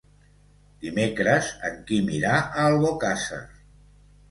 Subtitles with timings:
[0.85, 3.41] Dimecres en Quim irà a Albocàsser.